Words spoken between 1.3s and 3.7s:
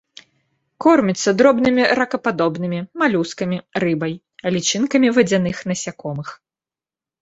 дробнымі ракападобнымі, малюскамі,